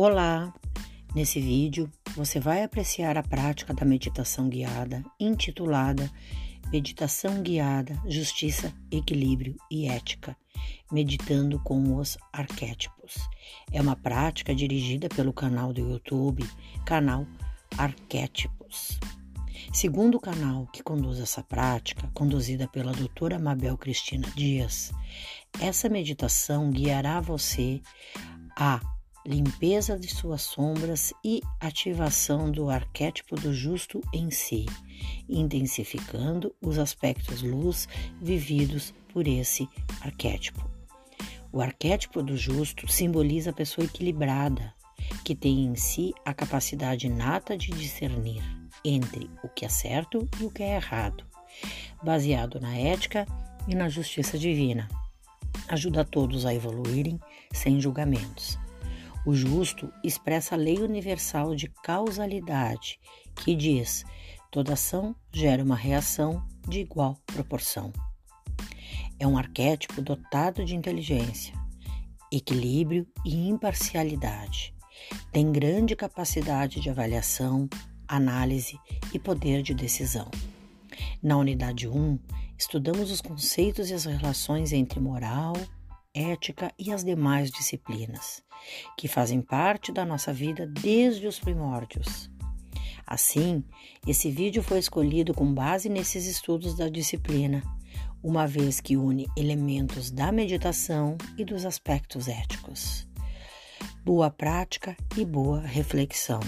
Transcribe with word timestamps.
Olá! 0.00 0.54
Nesse 1.12 1.40
vídeo 1.40 1.90
você 2.14 2.38
vai 2.38 2.62
apreciar 2.62 3.18
a 3.18 3.22
prática 3.24 3.74
da 3.74 3.84
meditação 3.84 4.48
guiada 4.48 5.04
intitulada 5.18 6.08
Meditação 6.70 7.42
Guiada, 7.42 8.00
Justiça, 8.06 8.72
Equilíbrio 8.92 9.56
e 9.68 9.88
Ética, 9.88 10.36
meditando 10.92 11.58
com 11.58 11.96
os 11.96 12.16
arquétipos. 12.32 13.16
É 13.72 13.82
uma 13.82 13.96
prática 13.96 14.54
dirigida 14.54 15.08
pelo 15.08 15.32
canal 15.32 15.72
do 15.72 15.80
YouTube, 15.80 16.48
canal 16.86 17.26
Arquétipos. 17.76 19.00
Segundo 19.72 20.14
o 20.14 20.20
canal 20.20 20.68
que 20.72 20.80
conduz 20.80 21.18
essa 21.18 21.42
prática, 21.42 22.08
conduzida 22.14 22.68
pela 22.68 22.92
doutora 22.92 23.36
Mabel 23.36 23.76
Cristina 23.76 24.28
Dias, 24.36 24.92
essa 25.60 25.88
meditação 25.88 26.70
guiará 26.70 27.20
você 27.20 27.80
a 28.56 28.80
limpeza 29.28 29.98
de 29.98 30.08
suas 30.08 30.40
sombras 30.40 31.12
e 31.22 31.42
ativação 31.60 32.50
do 32.50 32.70
arquétipo 32.70 33.36
do 33.36 33.52
justo 33.52 34.00
em 34.10 34.30
si, 34.30 34.64
intensificando 35.28 36.54
os 36.62 36.78
aspectos 36.78 37.42
luz 37.42 37.86
vividos 38.22 38.94
por 39.12 39.28
esse 39.28 39.68
arquétipo. 40.00 40.66
O 41.52 41.60
arquétipo 41.60 42.22
do 42.22 42.38
justo 42.38 42.90
simboliza 42.90 43.50
a 43.50 43.52
pessoa 43.52 43.84
equilibrada, 43.84 44.72
que 45.22 45.34
tem 45.34 45.66
em 45.66 45.76
si 45.76 46.14
a 46.24 46.32
capacidade 46.32 47.06
inata 47.06 47.54
de 47.54 47.70
discernir 47.72 48.42
entre 48.82 49.28
o 49.42 49.48
que 49.48 49.66
é 49.66 49.68
certo 49.68 50.26
e 50.40 50.44
o 50.44 50.50
que 50.50 50.62
é 50.62 50.76
errado, 50.76 51.22
baseado 52.02 52.58
na 52.58 52.74
ética 52.74 53.26
e 53.66 53.74
na 53.74 53.90
justiça 53.90 54.38
divina. 54.38 54.88
Ajuda 55.68 56.02
todos 56.02 56.46
a 56.46 56.54
evoluírem 56.54 57.20
sem 57.52 57.78
julgamentos. 57.78 58.58
O 59.26 59.34
justo 59.34 59.92
expressa 60.02 60.54
a 60.54 60.58
lei 60.58 60.78
universal 60.78 61.54
de 61.54 61.68
causalidade, 61.82 62.98
que 63.36 63.54
diz: 63.54 64.04
toda 64.50 64.72
ação 64.72 65.14
gera 65.32 65.62
uma 65.62 65.76
reação 65.76 66.46
de 66.66 66.80
igual 66.80 67.16
proporção. 67.26 67.92
É 69.18 69.26
um 69.26 69.36
arquétipo 69.36 70.00
dotado 70.00 70.64
de 70.64 70.76
inteligência, 70.76 71.52
equilíbrio 72.32 73.06
e 73.24 73.48
imparcialidade. 73.48 74.74
Tem 75.32 75.50
grande 75.50 75.96
capacidade 75.96 76.80
de 76.80 76.90
avaliação, 76.90 77.68
análise 78.06 78.78
e 79.12 79.18
poder 79.18 79.62
de 79.62 79.74
decisão. 79.74 80.30
Na 81.22 81.36
unidade 81.36 81.88
1, 81.88 82.18
estudamos 82.56 83.10
os 83.10 83.20
conceitos 83.20 83.90
e 83.90 83.94
as 83.94 84.04
relações 84.04 84.72
entre 84.72 85.00
moral, 85.00 85.54
ética 86.18 86.72
e 86.78 86.92
as 86.92 87.04
demais 87.04 87.50
disciplinas, 87.50 88.42
que 88.96 89.06
fazem 89.06 89.40
parte 89.40 89.92
da 89.92 90.04
nossa 90.04 90.32
vida 90.32 90.66
desde 90.66 91.26
os 91.26 91.38
primórdios. 91.38 92.30
Assim, 93.06 93.64
esse 94.06 94.30
vídeo 94.30 94.62
foi 94.62 94.78
escolhido 94.78 95.32
com 95.32 95.52
base 95.54 95.88
nesses 95.88 96.26
estudos 96.26 96.76
da 96.76 96.88
disciplina, 96.88 97.62
uma 98.22 98.46
vez 98.46 98.80
que 98.80 98.96
une 98.96 99.26
elementos 99.36 100.10
da 100.10 100.32
meditação 100.32 101.16
e 101.38 101.44
dos 101.44 101.64
aspectos 101.64 102.28
éticos. 102.28 103.06
Boa 104.04 104.30
prática 104.30 104.96
e 105.16 105.24
boa 105.24 105.60
reflexão. 105.60 106.40